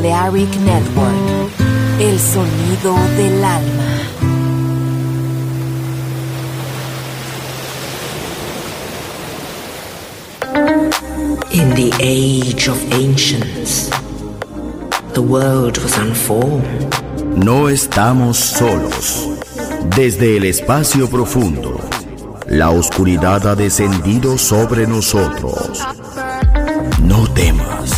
[0.00, 1.50] Balearic Network,
[1.98, 3.84] el sonido del alma.
[11.50, 13.90] In the age of ancients,
[15.14, 16.94] the world was unformed.
[17.36, 19.26] No estamos solos.
[19.96, 21.80] Desde el espacio profundo,
[22.46, 25.84] la oscuridad ha descendido sobre nosotros.
[27.02, 27.97] No temas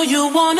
[0.00, 0.59] know you wanna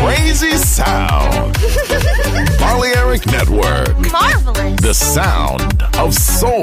[0.00, 1.54] Crazy sound.
[2.58, 3.96] Balearic Network.
[4.12, 4.80] Marvelous.
[4.80, 6.62] The sound of soul.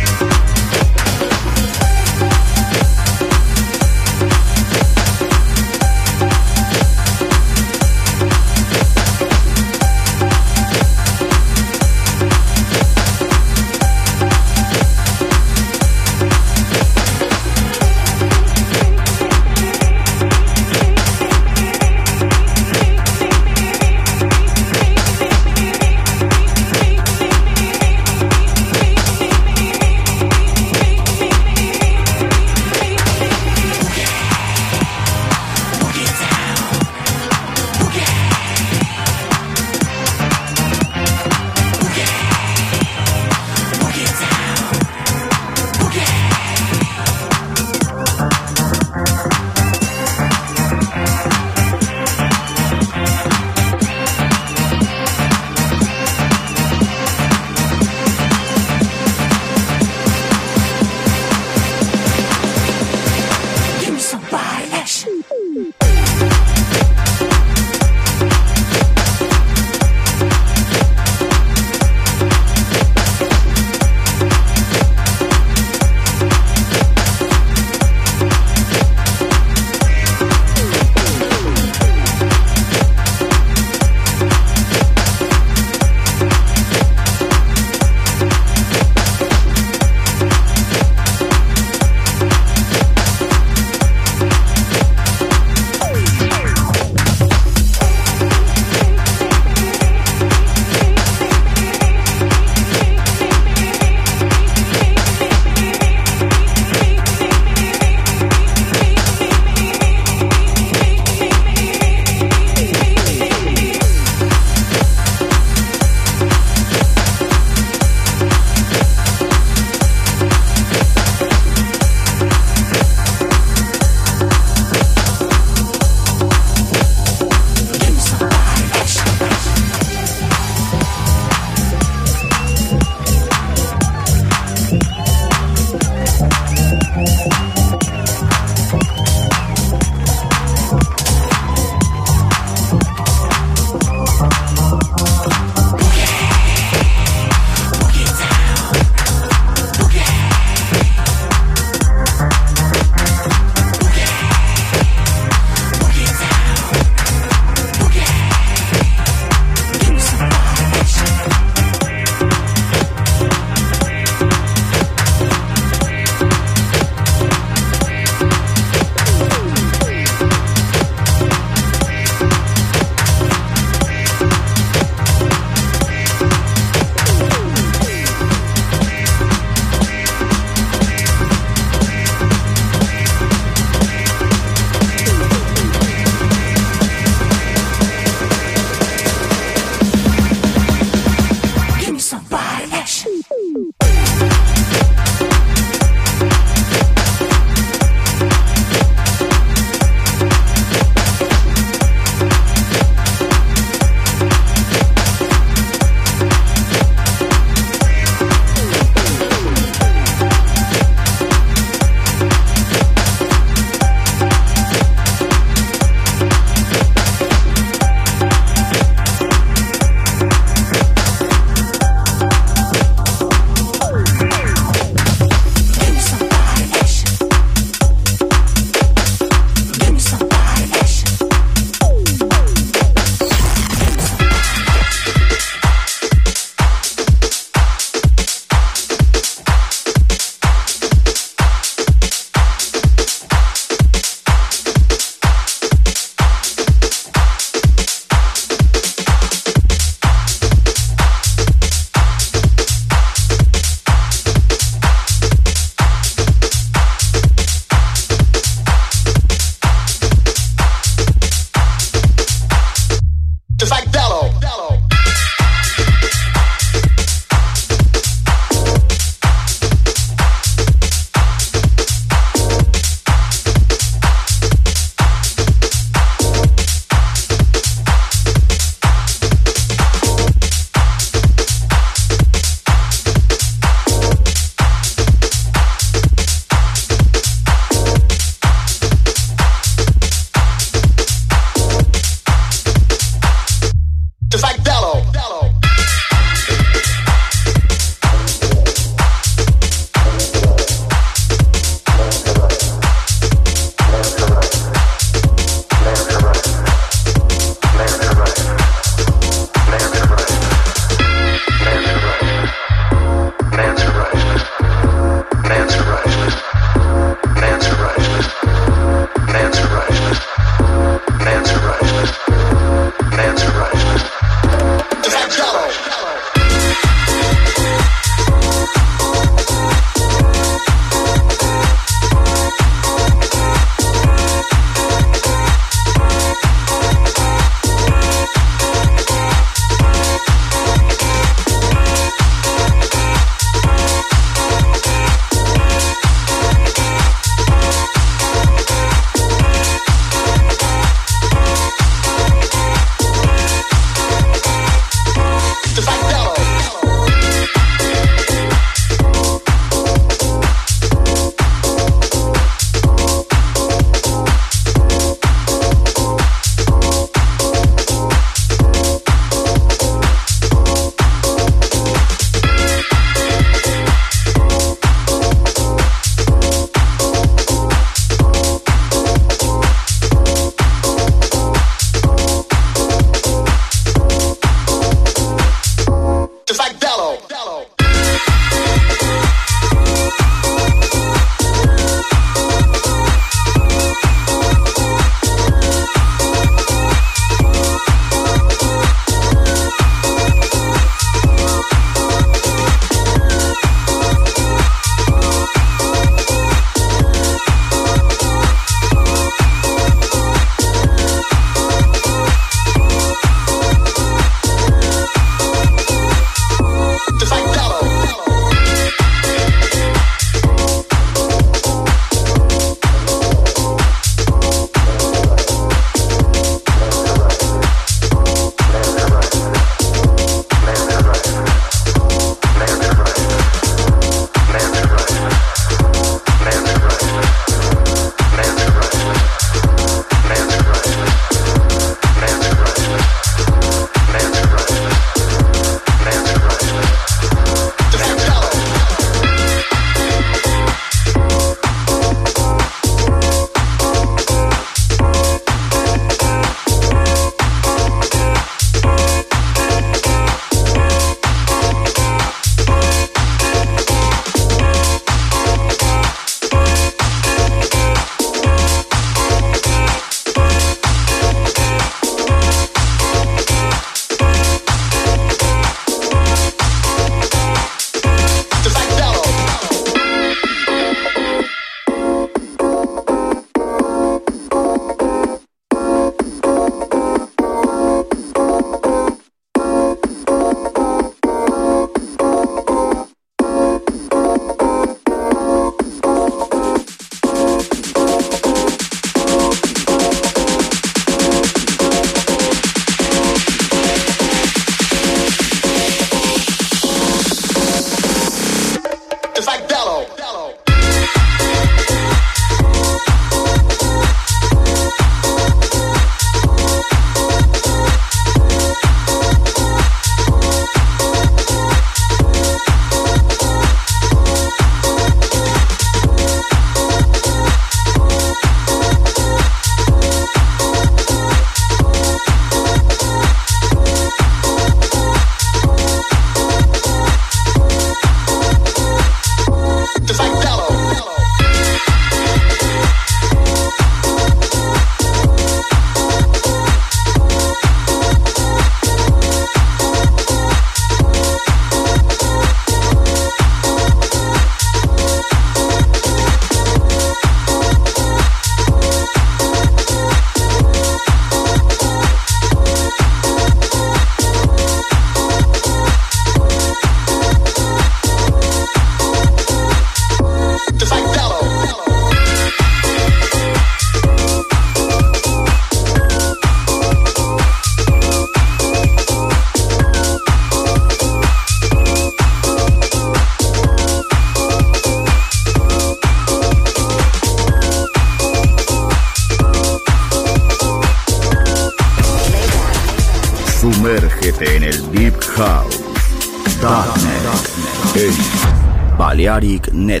[599.31, 600.00] periodic net.